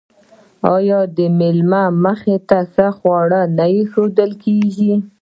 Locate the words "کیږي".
4.43-4.93